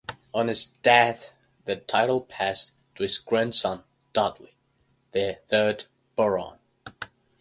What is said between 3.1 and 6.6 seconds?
grandson Dudley, the third Baron.